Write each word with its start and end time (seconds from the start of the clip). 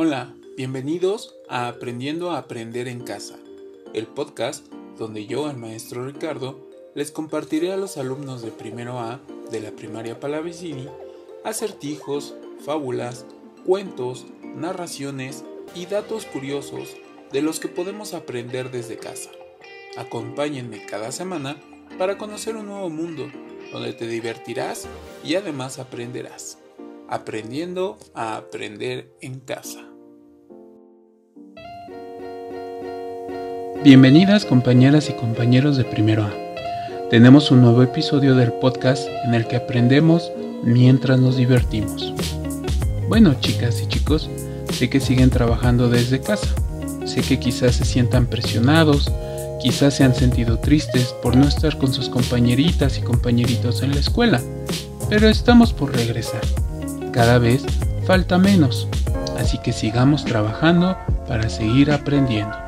Hola, 0.00 0.32
bienvenidos 0.56 1.34
a 1.48 1.66
Aprendiendo 1.66 2.30
a 2.30 2.38
Aprender 2.38 2.86
en 2.86 3.00
Casa, 3.00 3.36
el 3.94 4.06
podcast 4.06 4.64
donde 4.96 5.26
yo, 5.26 5.50
el 5.50 5.56
maestro 5.56 6.06
Ricardo, 6.06 6.68
les 6.94 7.10
compartiré 7.10 7.72
a 7.72 7.76
los 7.76 7.96
alumnos 7.96 8.40
de 8.42 8.52
primero 8.52 9.00
A 9.00 9.20
de 9.50 9.60
la 9.60 9.72
primaria 9.72 10.20
Palavicini 10.20 10.88
acertijos, 11.42 12.36
fábulas, 12.64 13.26
cuentos, 13.66 14.26
narraciones 14.54 15.44
y 15.74 15.86
datos 15.86 16.26
curiosos 16.26 16.94
de 17.32 17.42
los 17.42 17.58
que 17.58 17.66
podemos 17.66 18.14
aprender 18.14 18.70
desde 18.70 18.98
casa. 18.98 19.30
Acompáñenme 19.96 20.86
cada 20.86 21.10
semana 21.10 21.60
para 21.98 22.18
conocer 22.18 22.54
un 22.54 22.66
nuevo 22.66 22.88
mundo 22.88 23.28
donde 23.72 23.94
te 23.94 24.06
divertirás 24.06 24.86
y 25.24 25.34
además 25.34 25.80
aprenderás. 25.80 26.58
Aprendiendo 27.10 27.98
a 28.12 28.36
aprender 28.36 29.10
en 29.22 29.40
casa. 29.40 29.87
Bienvenidas 33.88 34.44
compañeras 34.44 35.08
y 35.08 35.14
compañeros 35.14 35.78
de 35.78 35.84
primero 35.84 36.24
A. 36.24 36.30
Tenemos 37.08 37.50
un 37.50 37.62
nuevo 37.62 37.82
episodio 37.82 38.34
del 38.34 38.52
podcast 38.52 39.08
en 39.24 39.32
el 39.32 39.46
que 39.46 39.56
aprendemos 39.56 40.30
mientras 40.62 41.18
nos 41.18 41.38
divertimos. 41.38 42.12
Bueno, 43.08 43.34
chicas 43.40 43.80
y 43.80 43.86
chicos, 43.86 44.28
sé 44.74 44.90
que 44.90 45.00
siguen 45.00 45.30
trabajando 45.30 45.88
desde 45.88 46.20
casa. 46.20 46.48
Sé 47.06 47.22
que 47.22 47.40
quizás 47.40 47.76
se 47.76 47.86
sientan 47.86 48.26
presionados, 48.26 49.10
quizás 49.62 49.94
se 49.94 50.04
han 50.04 50.14
sentido 50.14 50.58
tristes 50.58 51.14
por 51.22 51.34
no 51.34 51.48
estar 51.48 51.78
con 51.78 51.90
sus 51.90 52.10
compañeritas 52.10 52.98
y 52.98 53.00
compañeritos 53.00 53.82
en 53.82 53.92
la 53.92 54.00
escuela, 54.00 54.42
pero 55.08 55.30
estamos 55.30 55.72
por 55.72 55.96
regresar. 55.96 56.42
Cada 57.10 57.38
vez 57.38 57.64
falta 58.06 58.36
menos, 58.36 58.86
así 59.38 59.56
que 59.56 59.72
sigamos 59.72 60.26
trabajando 60.26 60.94
para 61.26 61.48
seguir 61.48 61.90
aprendiendo. 61.90 62.67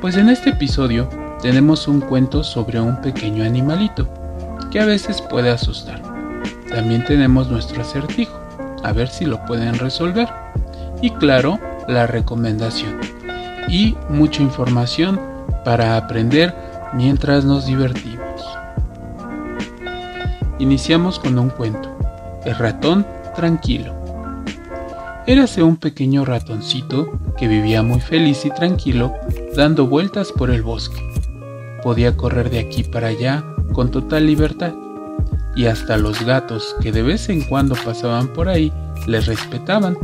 Pues 0.00 0.16
en 0.16 0.30
este 0.30 0.48
episodio 0.50 1.10
tenemos 1.42 1.86
un 1.86 2.00
cuento 2.00 2.42
sobre 2.42 2.80
un 2.80 3.02
pequeño 3.02 3.44
animalito 3.44 4.08
que 4.70 4.80
a 4.80 4.86
veces 4.86 5.20
puede 5.20 5.50
asustar. 5.50 6.00
También 6.70 7.04
tenemos 7.04 7.50
nuestro 7.50 7.82
acertijo, 7.82 8.40
a 8.82 8.92
ver 8.94 9.08
si 9.08 9.26
lo 9.26 9.44
pueden 9.44 9.74
resolver. 9.74 10.26
Y 11.02 11.10
claro, 11.10 11.60
la 11.86 12.06
recomendación. 12.06 12.98
Y 13.68 13.94
mucha 14.08 14.42
información 14.42 15.20
para 15.66 15.98
aprender 15.98 16.54
mientras 16.94 17.44
nos 17.44 17.66
divertimos. 17.66 18.42
Iniciamos 20.58 21.18
con 21.18 21.38
un 21.38 21.50
cuento. 21.50 21.94
El 22.46 22.56
ratón 22.56 23.06
tranquilo. 23.36 23.94
Érase 25.26 25.62
un 25.62 25.76
pequeño 25.76 26.24
ratoncito 26.24 27.20
que 27.36 27.48
vivía 27.48 27.82
muy 27.82 28.00
feliz 28.00 28.46
y 28.46 28.50
tranquilo 28.50 29.14
dando 29.54 29.86
vueltas 29.86 30.32
por 30.32 30.50
el 30.50 30.62
bosque. 30.62 31.02
Podía 31.82 32.16
correr 32.16 32.50
de 32.50 32.58
aquí 32.58 32.84
para 32.84 33.08
allá 33.08 33.44
con 33.72 33.90
total 33.90 34.26
libertad, 34.26 34.74
y 35.56 35.66
hasta 35.66 35.96
los 35.96 36.24
gatos 36.24 36.76
que 36.80 36.92
de 36.92 37.02
vez 37.02 37.28
en 37.28 37.42
cuando 37.42 37.74
pasaban 37.74 38.28
por 38.28 38.48
ahí 38.48 38.72
le 39.06 39.20
respetaban. 39.20 39.96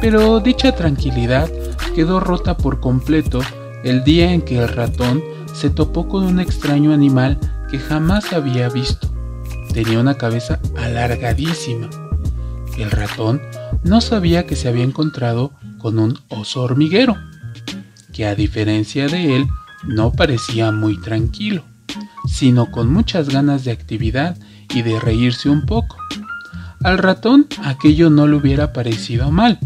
Pero 0.00 0.40
dicha 0.40 0.72
tranquilidad 0.72 1.50
quedó 1.94 2.20
rota 2.20 2.56
por 2.56 2.80
completo 2.80 3.40
el 3.84 4.04
día 4.04 4.32
en 4.32 4.42
que 4.42 4.58
el 4.58 4.68
ratón 4.68 5.22
se 5.52 5.70
topó 5.70 6.08
con 6.08 6.24
un 6.24 6.40
extraño 6.40 6.92
animal 6.92 7.38
que 7.70 7.78
jamás 7.78 8.32
había 8.32 8.68
visto. 8.68 9.08
Tenía 9.72 10.00
una 10.00 10.14
cabeza 10.14 10.60
alargadísima. 10.76 11.88
El 12.78 12.90
ratón 12.90 13.42
no 13.82 14.00
sabía 14.00 14.46
que 14.46 14.56
se 14.56 14.68
había 14.68 14.84
encontrado 14.84 15.52
con 15.78 15.98
un 15.98 16.18
oso 16.28 16.62
hormiguero, 16.62 17.16
que 18.12 18.26
a 18.26 18.34
diferencia 18.34 19.06
de 19.06 19.36
él 19.36 19.46
no 19.84 20.12
parecía 20.12 20.70
muy 20.70 21.00
tranquilo, 21.00 21.64
sino 22.26 22.70
con 22.70 22.92
muchas 22.92 23.28
ganas 23.28 23.64
de 23.64 23.72
actividad 23.72 24.36
y 24.74 24.82
de 24.82 25.00
reírse 25.00 25.48
un 25.48 25.66
poco. 25.66 25.96
Al 26.82 26.98
ratón 26.98 27.46
aquello 27.64 28.10
no 28.10 28.26
le 28.26 28.36
hubiera 28.36 28.72
parecido 28.72 29.30
mal, 29.30 29.58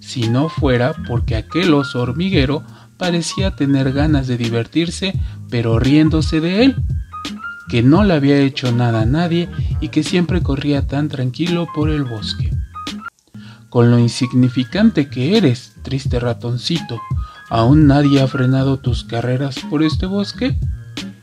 si 0.00 0.28
no 0.28 0.48
fuera 0.48 0.94
porque 1.06 1.36
aquel 1.36 1.72
oso 1.74 2.00
hormiguero 2.00 2.62
parecía 2.98 3.56
tener 3.56 3.92
ganas 3.92 4.26
de 4.26 4.36
divertirse, 4.36 5.12
pero 5.50 5.78
riéndose 5.78 6.40
de 6.40 6.64
él, 6.64 6.76
que 7.68 7.82
no 7.82 8.04
le 8.04 8.14
había 8.14 8.38
hecho 8.38 8.72
nada 8.72 9.02
a 9.02 9.06
nadie 9.06 9.48
y 9.80 9.88
que 9.88 10.02
siempre 10.02 10.42
corría 10.42 10.86
tan 10.86 11.08
tranquilo 11.08 11.66
por 11.74 11.90
el 11.90 12.04
bosque 12.04 12.50
con 13.72 13.90
lo 13.90 13.98
insignificante 13.98 15.08
que 15.08 15.38
eres, 15.38 15.72
triste 15.80 16.20
ratoncito. 16.20 17.00
¿Aún 17.54 17.86
nadie 17.86 18.22
ha 18.22 18.26
frenado 18.26 18.78
tus 18.78 19.04
carreras 19.04 19.56
por 19.68 19.82
este 19.82 20.06
bosque? 20.06 20.58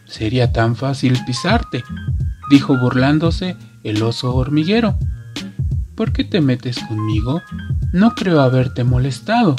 Sería 0.05 0.53
tan 0.53 0.75
fácil 0.75 1.17
pisarte, 1.25 1.83
dijo 2.51 2.77
burlándose 2.77 3.57
el 3.83 4.03
oso 4.03 4.35
hormiguero. 4.35 4.95
¿Por 5.95 6.13
qué 6.13 6.23
te 6.23 6.39
metes 6.39 6.77
conmigo? 6.87 7.41
No 7.93 8.13
creo 8.13 8.41
haberte 8.41 8.83
molestado. 8.83 9.55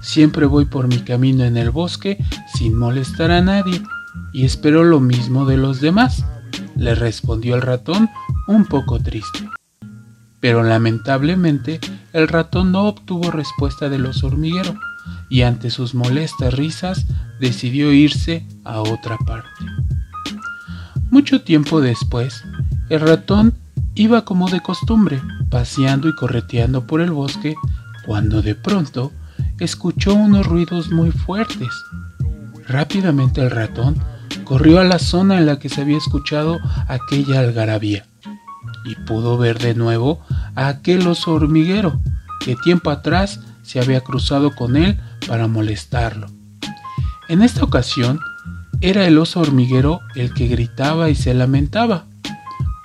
Siempre 0.00 0.46
voy 0.46 0.66
por 0.66 0.86
mi 0.86 1.00
camino 1.00 1.42
en 1.42 1.56
el 1.56 1.70
bosque 1.70 2.24
sin 2.54 2.78
molestar 2.78 3.32
a 3.32 3.40
nadie, 3.40 3.82
y 4.32 4.44
espero 4.44 4.84
lo 4.84 5.00
mismo 5.00 5.44
de 5.44 5.56
los 5.56 5.80
demás, 5.80 6.24
le 6.76 6.94
respondió 6.94 7.56
el 7.56 7.62
ratón 7.62 8.08
un 8.46 8.66
poco 8.66 9.00
triste. 9.00 9.48
Pero 10.38 10.62
lamentablemente 10.62 11.80
el 12.12 12.28
ratón 12.28 12.70
no 12.70 12.82
obtuvo 12.82 13.32
respuesta 13.32 13.88
de 13.88 13.98
los 13.98 14.22
hormigueros 14.22 14.76
y 15.32 15.44
ante 15.44 15.70
sus 15.70 15.94
molestas 15.94 16.52
risas 16.52 17.06
decidió 17.40 17.90
irse 17.90 18.46
a 18.64 18.80
otra 18.82 19.16
parte. 19.16 19.48
Mucho 21.10 21.40
tiempo 21.40 21.80
después, 21.80 22.44
el 22.90 23.00
ratón 23.00 23.54
iba 23.94 24.26
como 24.26 24.50
de 24.50 24.60
costumbre, 24.60 25.22
paseando 25.48 26.10
y 26.10 26.14
correteando 26.14 26.86
por 26.86 27.00
el 27.00 27.12
bosque, 27.12 27.54
cuando 28.04 28.42
de 28.42 28.54
pronto 28.54 29.10
escuchó 29.58 30.12
unos 30.12 30.44
ruidos 30.46 30.90
muy 30.90 31.10
fuertes. 31.10 31.70
Rápidamente 32.68 33.40
el 33.40 33.50
ratón 33.50 33.96
corrió 34.44 34.80
a 34.80 34.84
la 34.84 34.98
zona 34.98 35.38
en 35.38 35.46
la 35.46 35.58
que 35.58 35.70
se 35.70 35.80
había 35.80 35.96
escuchado 35.96 36.58
aquella 36.88 37.40
algarabía 37.40 38.04
y 38.84 38.96
pudo 39.06 39.38
ver 39.38 39.58
de 39.58 39.74
nuevo 39.74 40.20
a 40.56 40.68
aquel 40.68 41.06
oso 41.06 41.32
hormiguero 41.32 42.02
que 42.44 42.54
tiempo 42.54 42.90
atrás 42.90 43.40
se 43.62 43.80
había 43.80 44.02
cruzado 44.02 44.54
con 44.54 44.76
él 44.76 45.00
para 45.26 45.46
molestarlo. 45.48 46.26
En 47.28 47.42
esta 47.42 47.64
ocasión 47.64 48.20
era 48.80 49.06
el 49.06 49.18
oso 49.18 49.40
hormiguero 49.40 50.00
el 50.14 50.34
que 50.34 50.48
gritaba 50.48 51.08
y 51.08 51.14
se 51.14 51.34
lamentaba, 51.34 52.06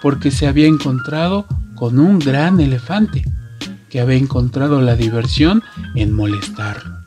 porque 0.02 0.32
se 0.32 0.48
había 0.48 0.68
encontrado 0.68 1.48
con 1.76 2.00
un 2.00 2.20
gran 2.20 2.60
elefante, 2.60 3.24
que 3.90 4.00
había 4.00 4.18
encontrado 4.18 4.82
la 4.82 4.96
diversión 4.96 5.64
en 5.96 6.14
molestarlo. 6.14 6.98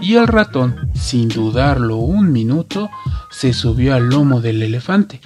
Y 0.00 0.16
el 0.16 0.26
ratón, 0.26 0.90
sin 0.94 1.28
dudarlo 1.28 1.96
un 1.96 2.30
minuto, 2.30 2.90
se 3.30 3.52
subió 3.52 3.94
al 3.94 4.08
lomo 4.08 4.40
del 4.40 4.62
elefante, 4.62 5.20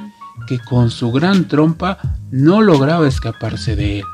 que 0.46 0.58
con 0.58 0.90
su 0.90 1.10
gran 1.10 1.48
trompa 1.48 1.98
no 2.30 2.62
lograba 2.62 3.08
escaparse 3.08 3.76
de 3.76 3.98
él. 4.00 4.04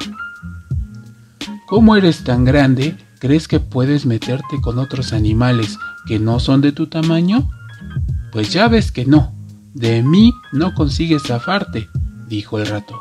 ¿Cómo 1.67 1.97
eres 1.97 2.25
tan 2.25 2.45
grande? 2.45 2.97
¿Crees 3.25 3.49
que 3.49 3.59
puedes 3.59 4.05
meterte 4.05 4.61
con 4.61 4.79
otros 4.79 5.15
animales 5.15 5.79
que 6.05 6.19
no 6.19 6.41
son 6.41 6.61
de 6.61 6.73
tu 6.73 6.89
tamaño? 6.89 7.49
Pues 8.31 8.53
ya 8.53 8.69
ves 8.69 8.93
que 8.93 9.07
no. 9.07 9.35
De 9.73 10.03
mí 10.03 10.35
no 10.53 10.75
consigues 10.75 11.23
zafarte, 11.23 11.89
dijo 12.29 12.59
el 12.59 12.67
ratón. 12.67 12.99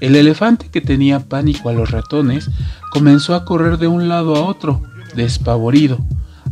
El 0.00 0.16
elefante 0.16 0.68
que 0.68 0.82
tenía 0.82 1.30
pánico 1.30 1.70
a 1.70 1.72
los 1.72 1.90
ratones 1.90 2.50
comenzó 2.90 3.34
a 3.34 3.46
correr 3.46 3.78
de 3.78 3.86
un 3.86 4.06
lado 4.06 4.36
a 4.36 4.44
otro, 4.44 4.82
despavorido, 5.16 5.98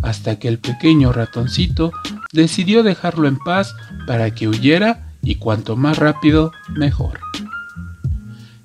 hasta 0.00 0.38
que 0.38 0.48
el 0.48 0.58
pequeño 0.58 1.12
ratoncito 1.12 1.92
decidió 2.32 2.82
dejarlo 2.82 3.28
en 3.28 3.36
paz 3.36 3.74
para 4.06 4.34
que 4.34 4.48
huyera 4.48 5.12
y 5.20 5.34
cuanto 5.34 5.76
más 5.76 5.98
rápido, 5.98 6.50
mejor. 6.70 7.20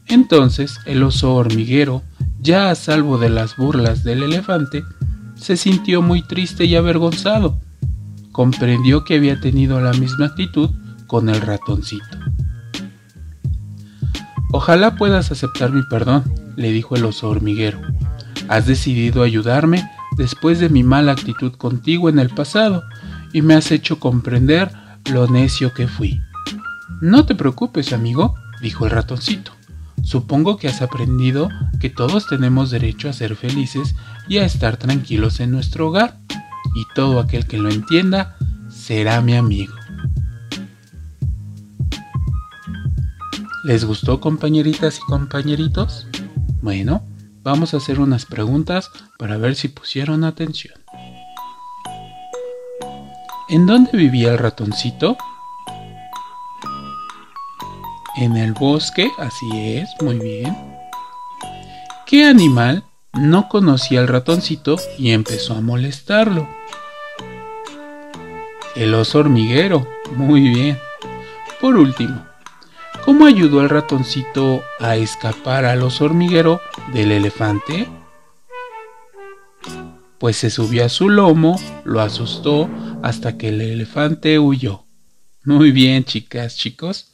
Entonces 0.07 0.79
el 0.85 1.03
oso 1.03 1.35
hormiguero, 1.35 2.01
ya 2.45 2.69
a 2.69 2.75
salvo 2.75 3.17
de 3.17 3.29
las 3.29 3.57
burlas 3.57 4.03
del 4.03 4.21
elefante, 4.21 4.85
se 5.35 5.57
sintió 5.57 6.03
muy 6.03 6.21
triste 6.21 6.65
y 6.65 6.75
avergonzado. 6.75 7.59
Comprendió 8.31 9.03
que 9.03 9.15
había 9.15 9.39
tenido 9.39 9.81
la 9.81 9.91
misma 9.93 10.27
actitud 10.27 10.69
con 11.07 11.27
el 11.27 11.41
ratoncito. 11.41 12.19
Ojalá 14.51 14.95
puedas 14.95 15.31
aceptar 15.31 15.71
mi 15.71 15.81
perdón, 15.89 16.23
le 16.55 16.71
dijo 16.71 16.95
el 16.95 17.05
oso 17.05 17.29
hormiguero. 17.29 17.81
Has 18.47 18.67
decidido 18.67 19.23
ayudarme 19.23 19.89
después 20.15 20.59
de 20.59 20.69
mi 20.69 20.83
mala 20.83 21.13
actitud 21.13 21.53
contigo 21.53 22.09
en 22.09 22.19
el 22.19 22.29
pasado 22.29 22.83
y 23.33 23.41
me 23.41 23.55
has 23.55 23.71
hecho 23.71 23.99
comprender 23.99 24.71
lo 25.11 25.27
necio 25.27 25.73
que 25.73 25.87
fui. 25.87 26.21
No 27.01 27.25
te 27.25 27.33
preocupes, 27.33 27.91
amigo, 27.91 28.35
dijo 28.61 28.85
el 28.85 28.91
ratoncito. 28.91 29.51
Supongo 30.03 30.57
que 30.57 30.67
has 30.67 30.83
aprendido 30.83 31.49
que 31.85 31.91
todos 31.91 32.25
tenemos 32.25 32.71
derecho 32.71 33.09
a 33.09 33.13
ser 33.13 33.35
felices 33.35 33.93
y 34.27 34.39
a 34.39 34.43
estar 34.43 34.75
tranquilos 34.75 35.39
en 35.39 35.51
nuestro 35.51 35.89
hogar, 35.89 36.17
y 36.73 36.83
todo 36.95 37.19
aquel 37.19 37.45
que 37.45 37.59
lo 37.59 37.69
entienda 37.69 38.35
será 38.69 39.21
mi 39.21 39.35
amigo. 39.35 39.75
¿Les 43.65 43.85
gustó 43.85 44.19
compañeritas 44.19 44.97
y 44.97 45.01
compañeritos? 45.01 46.07
Bueno, 46.63 47.03
vamos 47.43 47.75
a 47.75 47.77
hacer 47.77 47.99
unas 47.99 48.25
preguntas 48.25 48.89
para 49.19 49.37
ver 49.37 49.53
si 49.53 49.67
pusieron 49.67 50.23
atención. 50.23 50.73
¿En 53.47 53.67
dónde 53.67 53.91
vivía 53.95 54.31
el 54.31 54.39
ratoncito? 54.39 55.17
En 58.17 58.35
el 58.37 58.53
bosque, 58.53 59.07
así 59.19 59.45
es, 59.53 59.87
muy 60.01 60.17
bien. 60.17 60.74
¿Qué 62.05 62.23
animal 62.23 62.83
no 63.13 63.49
conocía 63.49 63.99
al 63.99 64.07
ratoncito 64.07 64.75
y 64.95 65.09
empezó 65.09 65.55
a 65.55 65.61
molestarlo? 65.61 66.47
El 68.75 68.93
oso 68.93 69.17
hormiguero, 69.17 69.87
muy 70.15 70.41
bien. 70.41 70.77
Por 71.59 71.77
último, 71.77 72.23
¿cómo 73.05 73.25
ayudó 73.25 73.61
el 73.61 73.69
ratoncito 73.69 74.61
a 74.79 74.97
escapar 74.97 75.65
al 75.65 75.81
oso 75.81 76.05
hormiguero 76.05 76.61
del 76.93 77.11
elefante? 77.11 77.87
Pues 80.19 80.37
se 80.37 80.51
subió 80.51 80.85
a 80.85 80.89
su 80.89 81.09
lomo, 81.09 81.59
lo 81.85 82.01
asustó 82.01 82.69
hasta 83.01 83.35
que 83.35 83.47
el 83.47 83.61
elefante 83.61 84.37
huyó. 84.37 84.85
Muy 85.43 85.71
bien, 85.71 86.03
chicas, 86.03 86.55
chicos. 86.55 87.13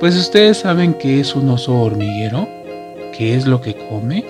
Pues 0.00 0.16
ustedes 0.16 0.60
saben 0.60 0.94
qué 0.94 1.20
es 1.20 1.34
un 1.34 1.50
oso 1.50 1.74
hormiguero, 1.74 2.48
qué 3.22 3.36
es 3.36 3.46
lo 3.46 3.60
que 3.60 3.76
come, 3.76 4.24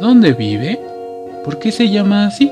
dónde 0.00 0.32
vive, 0.32 0.80
por 1.44 1.60
qué 1.60 1.70
se 1.70 1.88
llama 1.90 2.26
así. 2.26 2.50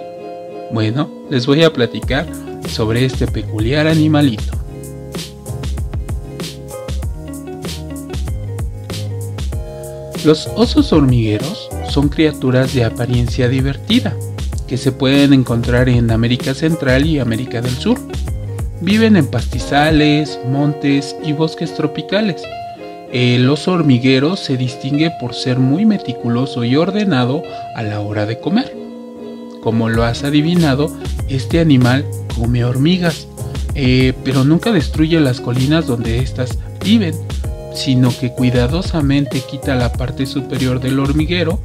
Bueno, 0.71 1.11
les 1.31 1.49
voy 1.49 1.65
a 1.65 1.73
platicar 1.73 2.29
sobre 2.69 3.05
este 3.05 3.26
peculiar 3.26 3.88
animalito. 3.88 4.53
Los 10.25 10.47
osos 10.55 10.93
hormigueros 10.93 11.69
son 11.91 12.09
criaturas 12.09 12.73
de 12.73 12.85
apariencia 12.85 13.49
divertida 13.49 14.17
que 14.69 14.77
se 14.77 14.93
pueden 14.93 15.32
encontrar 15.32 15.88
en 15.88 16.12
América 16.12 16.55
Central 16.55 17.05
y 17.05 17.19
América 17.19 17.61
del 17.61 17.75
Sur. 17.75 17.99
Viven 18.81 19.17
en 19.17 19.27
pastizales, 19.27 20.38
montes 20.49 21.17
y 21.25 21.32
bosques 21.32 21.75
tropicales. 21.75 22.44
El 23.14 23.49
oso 23.49 23.70
hormiguero 23.70 24.34
se 24.34 24.56
distingue 24.56 25.12
por 25.20 25.34
ser 25.34 25.61
muy 25.61 25.87
meticuloso 25.87 26.64
y 26.64 26.75
ordenado 26.75 27.44
a 27.76 27.84
la 27.84 28.00
hora 28.00 28.26
de 28.26 28.40
comer. 28.40 28.76
Como 29.62 29.88
lo 29.88 30.02
has 30.02 30.25
adivinado, 30.25 30.90
este 31.28 31.61
animal 31.61 32.05
come 32.34 32.64
hormigas, 32.64 33.28
eh, 33.76 34.14
pero 34.25 34.43
nunca 34.43 34.72
destruye 34.72 35.20
las 35.20 35.40
colinas 35.40 35.87
donde 35.87 36.19
éstas 36.19 36.58
viven, 36.84 37.14
sino 37.72 38.11
que 38.19 38.32
cuidadosamente 38.32 39.43
quita 39.49 39.76
la 39.76 39.93
parte 39.93 40.26
superior 40.26 40.81
del 40.81 40.99
hormiguero 40.99 41.60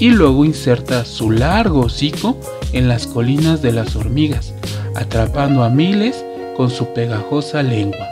y 0.00 0.08
luego 0.08 0.46
inserta 0.46 1.04
su 1.04 1.30
largo 1.30 1.80
hocico 1.80 2.40
en 2.72 2.88
las 2.88 3.06
colinas 3.06 3.60
de 3.60 3.72
las 3.72 3.96
hormigas, 3.96 4.54
atrapando 4.94 5.62
a 5.62 5.68
miles 5.68 6.24
con 6.56 6.70
su 6.70 6.94
pegajosa 6.94 7.62
lengua. 7.62 8.06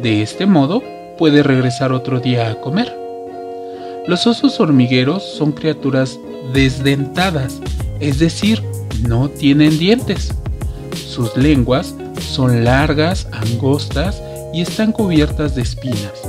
De 0.00 0.22
este 0.22 0.46
modo 0.46 0.82
puede 1.18 1.42
regresar 1.42 1.92
otro 1.92 2.20
día 2.20 2.48
a 2.48 2.60
comer. 2.60 2.96
Los 4.06 4.26
osos 4.26 4.58
hormigueros 4.60 5.22
son 5.22 5.52
criaturas 5.52 6.18
desdentadas, 6.54 7.60
es 8.00 8.18
decir, 8.18 8.62
no 9.06 9.28
tienen 9.28 9.78
dientes. 9.78 10.32
Sus 10.94 11.36
lenguas 11.36 11.94
son 12.18 12.64
largas, 12.64 13.28
angostas 13.32 14.22
y 14.54 14.62
están 14.62 14.92
cubiertas 14.92 15.54
de 15.54 15.62
espinas. 15.62 16.22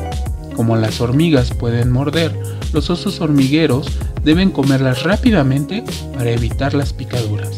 Como 0.56 0.76
las 0.76 1.00
hormigas 1.00 1.54
pueden 1.54 1.92
morder, 1.92 2.34
los 2.74 2.90
osos 2.90 3.22
hormigueros 3.22 3.88
deben 4.24 4.52
comerlas 4.52 5.04
rápidamente 5.04 5.84
para 6.16 6.32
evitar 6.32 6.74
las 6.74 6.92
picaduras. 6.92 7.52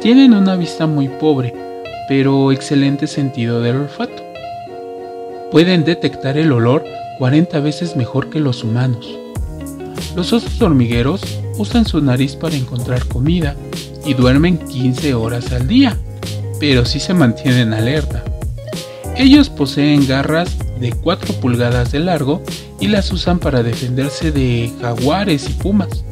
Tienen 0.00 0.32
una 0.32 0.54
vista 0.54 0.86
muy 0.86 1.08
pobre, 1.08 1.52
pero 2.08 2.52
excelente 2.52 3.08
sentido 3.08 3.60
del 3.60 3.76
olfato. 3.76 4.17
Pueden 5.50 5.84
detectar 5.84 6.36
el 6.36 6.52
olor 6.52 6.84
40 7.18 7.60
veces 7.60 7.96
mejor 7.96 8.28
que 8.28 8.38
los 8.38 8.62
humanos. 8.64 9.08
Los 10.14 10.34
osos 10.34 10.60
hormigueros 10.60 11.22
usan 11.56 11.86
su 11.86 12.02
nariz 12.02 12.36
para 12.36 12.54
encontrar 12.54 13.06
comida 13.06 13.56
y 14.04 14.12
duermen 14.12 14.58
15 14.58 15.14
horas 15.14 15.50
al 15.52 15.66
día, 15.66 15.96
pero 16.60 16.84
sí 16.84 17.00
se 17.00 17.14
mantienen 17.14 17.72
alerta. 17.72 18.22
Ellos 19.16 19.48
poseen 19.48 20.06
garras 20.06 20.54
de 20.78 20.92
4 20.92 21.36
pulgadas 21.36 21.92
de 21.92 22.00
largo 22.00 22.42
y 22.78 22.88
las 22.88 23.10
usan 23.10 23.38
para 23.38 23.62
defenderse 23.62 24.30
de 24.30 24.70
jaguares 24.82 25.48
y 25.48 25.54
pumas. 25.54 26.04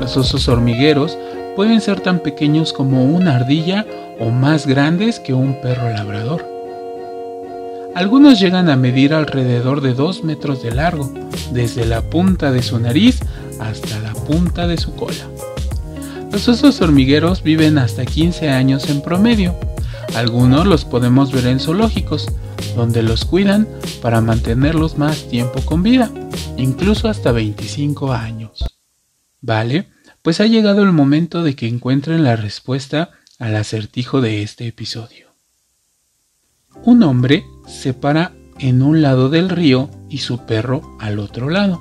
Los 0.00 0.16
osos 0.16 0.48
hormigueros 0.48 1.16
pueden 1.54 1.80
ser 1.80 2.00
tan 2.00 2.18
pequeños 2.18 2.72
como 2.72 3.04
una 3.04 3.36
ardilla 3.36 3.86
o 4.18 4.30
más 4.30 4.66
grandes 4.66 5.20
que 5.20 5.34
un 5.34 5.60
perro 5.60 5.88
labrador. 5.88 6.59
Algunos 7.94 8.38
llegan 8.38 8.68
a 8.68 8.76
medir 8.76 9.12
alrededor 9.14 9.80
de 9.80 9.94
2 9.94 10.24
metros 10.24 10.62
de 10.62 10.72
largo, 10.72 11.12
desde 11.52 11.84
la 11.86 12.02
punta 12.02 12.52
de 12.52 12.62
su 12.62 12.78
nariz 12.78 13.20
hasta 13.58 13.98
la 13.98 14.12
punta 14.14 14.66
de 14.66 14.78
su 14.78 14.94
cola. 14.94 15.28
Los 16.30 16.48
osos 16.48 16.80
hormigueros 16.80 17.42
viven 17.42 17.78
hasta 17.78 18.06
15 18.06 18.48
años 18.48 18.88
en 18.88 19.02
promedio. 19.02 19.58
Algunos 20.14 20.66
los 20.66 20.84
podemos 20.84 21.32
ver 21.32 21.46
en 21.46 21.58
zoológicos, 21.58 22.28
donde 22.76 23.02
los 23.02 23.24
cuidan 23.24 23.68
para 24.00 24.20
mantenerlos 24.20 24.96
más 24.96 25.28
tiempo 25.28 25.60
con 25.62 25.82
vida, 25.82 26.10
incluso 26.56 27.08
hasta 27.08 27.32
25 27.32 28.12
años. 28.12 28.64
Vale, 29.40 29.88
pues 30.22 30.40
ha 30.40 30.46
llegado 30.46 30.82
el 30.82 30.92
momento 30.92 31.42
de 31.42 31.56
que 31.56 31.66
encuentren 31.66 32.22
la 32.22 32.36
respuesta 32.36 33.10
al 33.40 33.56
acertijo 33.56 34.20
de 34.20 34.42
este 34.42 34.68
episodio. 34.68 35.28
Un 36.84 37.02
hombre 37.02 37.44
se 37.70 37.94
para 37.94 38.32
en 38.58 38.82
un 38.82 39.00
lado 39.00 39.30
del 39.30 39.48
río 39.48 39.88
y 40.08 40.18
su 40.18 40.44
perro 40.44 40.82
al 40.98 41.18
otro 41.18 41.48
lado. 41.48 41.80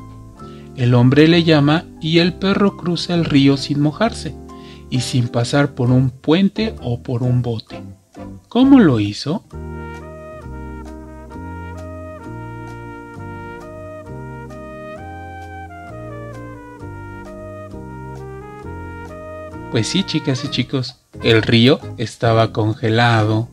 El 0.75 0.94
hombre 0.94 1.27
le 1.27 1.44
llama 1.44 1.86
y 2.00 2.19
el 2.19 2.33
perro 2.33 2.77
cruza 2.77 3.15
el 3.15 3.25
río 3.25 3.57
sin 3.57 3.81
mojarse 3.81 4.36
y 4.89 5.01
sin 5.01 5.28
pasar 5.28 5.75
por 5.75 5.92
un 5.92 6.09
puente 6.09 6.75
o 6.81 7.04
por 7.04 7.23
un 7.23 7.42
bote. 7.42 7.81
¿Cómo 8.47 8.80
lo 8.80 8.99
hizo? 8.99 9.44
Pues 19.71 19.87
sí, 19.87 20.04
chicas 20.04 20.44
y 20.45 20.49
chicos, 20.49 20.95
el 21.21 21.44
río 21.44 21.80
estaba 21.97 22.52
congelado. 22.52 23.49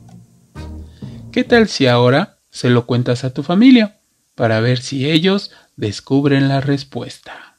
¿Qué 1.37 1.45
tal 1.45 1.69
si 1.69 1.87
ahora 1.87 2.39
se 2.49 2.71
lo 2.71 2.87
cuentas 2.87 3.23
a 3.23 3.35
tu 3.35 3.43
familia 3.43 3.99
para 4.35 4.59
ver 4.61 4.79
si 4.79 5.11
ellos 5.11 5.51
descubren 5.77 6.49
la 6.49 6.63
respuesta? 6.63 7.59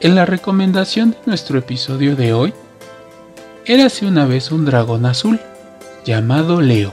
En 0.00 0.14
la 0.14 0.24
recomendación 0.24 1.10
de 1.10 1.16
nuestro 1.26 1.58
episodio 1.58 2.14
de 2.14 2.32
hoy, 2.32 2.54
érase 3.64 4.06
una 4.06 4.24
vez 4.24 4.52
un 4.52 4.66
dragón 4.66 5.04
azul 5.04 5.40
llamado 6.04 6.60
Leo, 6.60 6.92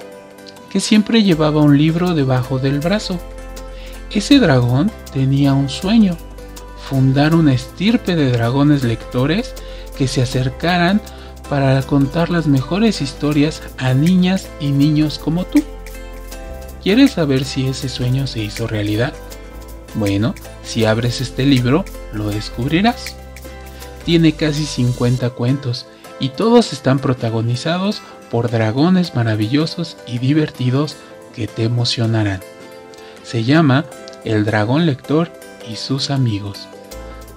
que 0.71 0.79
siempre 0.79 1.21
llevaba 1.21 1.61
un 1.61 1.77
libro 1.77 2.15
debajo 2.15 2.57
del 2.57 2.79
brazo. 2.79 3.19
Ese 4.09 4.39
dragón 4.39 4.91
tenía 5.13 5.53
un 5.53 5.69
sueño 5.69 6.17
fundar 6.89 7.35
una 7.35 7.53
estirpe 7.53 8.15
de 8.15 8.31
dragones 8.31 8.83
lectores 8.83 9.53
que 9.95 10.07
se 10.07 10.23
acercaran 10.23 10.99
para 11.49 11.81
contar 11.81 12.29
las 12.29 12.47
mejores 12.47 13.01
historias 13.01 13.61
a 13.77 13.93
niñas 13.93 14.47
y 14.59 14.71
niños 14.71 15.19
como 15.19 15.45
tú. 15.45 15.63
¿Quieres 16.83 17.11
saber 17.11 17.43
si 17.43 17.67
ese 17.67 17.89
sueño 17.89 18.27
se 18.27 18.39
hizo 18.39 18.67
realidad? 18.67 19.13
Bueno, 19.95 20.35
si 20.63 20.85
abres 20.85 21.19
este 21.19 21.45
libro, 21.45 21.83
lo 22.13 22.29
descubrirás. 22.29 23.15
Tiene 24.05 24.33
casi 24.33 24.65
50 24.65 25.31
cuentos 25.31 25.87
y 26.19 26.29
todos 26.29 26.71
están 26.71 26.99
protagonizados 26.99 28.01
por 28.29 28.49
dragones 28.51 29.15
maravillosos 29.15 29.97
y 30.07 30.19
divertidos 30.19 30.95
que 31.35 31.47
te 31.47 31.63
emocionarán. 31.63 32.41
Se 33.23 33.43
llama 33.43 33.85
El 34.23 34.45
dragón 34.45 34.85
lector 34.85 35.31
y 35.69 35.75
sus 35.75 36.11
amigos. 36.11 36.67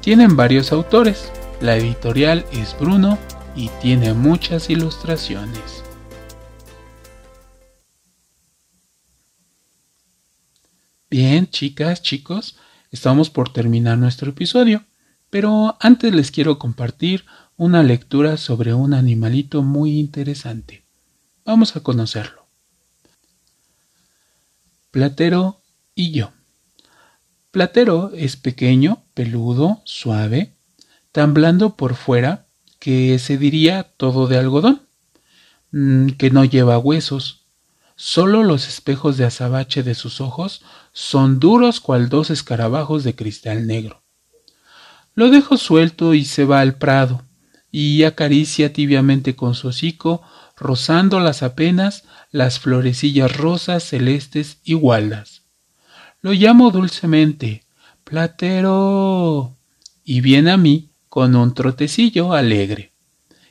Tienen 0.00 0.36
varios 0.36 0.72
autores. 0.72 1.30
La 1.60 1.76
editorial 1.76 2.44
es 2.52 2.76
Bruno 2.78 3.18
y 3.54 3.68
tiene 3.80 4.14
muchas 4.14 4.70
ilustraciones. 4.70 5.84
Bien, 11.10 11.46
chicas, 11.48 12.02
chicos, 12.02 12.56
estamos 12.90 13.28
por 13.28 13.52
terminar 13.52 13.98
nuestro 13.98 14.30
episodio, 14.30 14.84
pero 15.28 15.76
antes 15.80 16.14
les 16.14 16.30
quiero 16.30 16.58
compartir 16.58 17.26
una 17.56 17.82
lectura 17.82 18.38
sobre 18.38 18.72
un 18.72 18.94
animalito 18.94 19.62
muy 19.62 19.98
interesante. 19.98 20.84
Vamos 21.44 21.76
a 21.76 21.80
conocerlo. 21.80 22.46
Platero 24.90 25.60
y 25.94 26.12
yo. 26.12 26.32
Platero 27.50 28.12
es 28.14 28.36
pequeño, 28.36 29.04
peludo, 29.12 29.82
suave, 29.84 30.54
tan 31.12 31.34
blando 31.34 31.76
por 31.76 31.94
fuera 31.94 32.46
que 32.82 33.20
se 33.20 33.38
diría 33.38 33.84
todo 33.96 34.26
de 34.26 34.38
algodón, 34.38 34.82
mm, 35.70 36.08
que 36.18 36.32
no 36.32 36.44
lleva 36.44 36.80
huesos. 36.80 37.46
Solo 37.94 38.42
los 38.42 38.66
espejos 38.66 39.16
de 39.16 39.24
azabache 39.24 39.84
de 39.84 39.94
sus 39.94 40.20
ojos 40.20 40.62
son 40.92 41.38
duros 41.38 41.78
cual 41.78 42.08
dos 42.08 42.30
escarabajos 42.30 43.04
de 43.04 43.14
cristal 43.14 43.68
negro. 43.68 44.02
Lo 45.14 45.30
dejo 45.30 45.58
suelto 45.58 46.12
y 46.12 46.24
se 46.24 46.44
va 46.44 46.58
al 46.58 46.74
prado, 46.74 47.22
y 47.70 48.02
acaricia 48.02 48.72
tibiamente 48.72 49.36
con 49.36 49.54
su 49.54 49.68
hocico, 49.68 50.20
rozando 50.56 51.20
las 51.20 51.44
apenas 51.44 52.02
las 52.32 52.58
florecillas 52.58 53.36
rosas, 53.36 53.84
celestes 53.84 54.58
y 54.64 54.72
gualdas. 54.72 55.42
Lo 56.20 56.32
llamo 56.32 56.72
dulcemente 56.72 57.64
Platero. 58.02 59.56
y 60.02 60.20
viene 60.20 60.50
a 60.50 60.56
mí 60.56 60.91
con 61.12 61.36
un 61.36 61.52
trotecillo 61.52 62.32
alegre, 62.32 62.94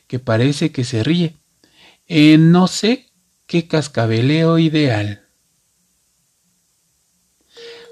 que 0.08 0.18
parece 0.18 0.72
que 0.72 0.82
se 0.82 1.04
ríe. 1.04 1.36
En 2.08 2.50
no 2.50 2.66
sé 2.66 3.12
qué 3.46 3.68
cascabeleo 3.68 4.58
ideal. 4.58 5.28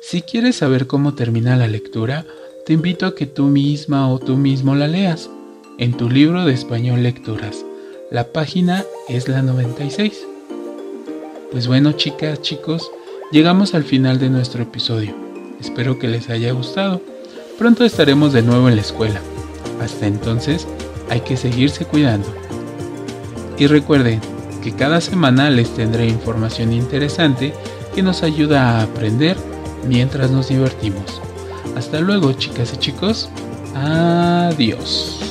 Si 0.03 0.23
quieres 0.23 0.57
saber 0.57 0.89
cómo 0.89 1.15
termina 1.15 1.55
la 1.55 1.69
lectura, 1.69 2.27
te 2.67 2.73
invito 2.73 3.07
a 3.07 3.15
que 3.15 3.27
tú 3.27 3.45
misma 3.45 4.11
o 4.11 4.19
tú 4.19 4.37
mismo 4.37 4.75
la 4.75 4.89
leas 4.89 5.31
en 5.79 5.97
tu 5.97 6.11
libro 6.11 6.45
de 6.45 6.53
español 6.53 7.05
lecturas. 7.05 7.65
La 8.11 8.33
página 8.33 8.85
es 9.09 9.29
la 9.29 9.41
96. 9.43 10.27
Pues 11.53 11.69
bueno, 11.69 11.93
chicas, 11.93 12.43
chicos, 12.43 12.91
llegamos 13.31 13.75
al 13.75 13.85
final 13.85 14.19
de 14.19 14.31
nuestro 14.31 14.65
episodio. 14.65 15.15
Espero 15.61 16.01
que 16.01 16.09
les 16.09 16.29
haya 16.29 16.51
gustado. 16.51 17.01
Pronto 17.57 17.85
estaremos 17.85 18.33
de 18.33 18.43
nuevo 18.43 18.69
en 18.69 18.75
la 18.75 18.83
escuela. 18.83 19.21
Hasta 19.81 20.07
entonces, 20.07 20.67
hay 21.09 21.21
que 21.21 21.37
seguirse 21.37 21.85
cuidando. 21.85 22.29
Y 23.59 23.67
recuerden 23.67 24.21
que 24.63 24.73
cada 24.73 25.01
semana 25.01 25.51
les 25.51 25.75
tendré 25.75 26.07
información 26.07 26.73
interesante 26.73 27.53
que 27.95 28.03
nos 28.03 28.23
ayuda 28.23 28.79
a 28.79 28.83
aprender 28.83 29.37
mientras 29.89 30.31
nos 30.31 30.49
divertimos. 30.49 31.21
Hasta 31.77 32.01
luego, 32.01 32.33
chicas 32.33 32.73
y 32.75 32.77
chicos. 32.77 33.29
Adiós. 33.75 35.30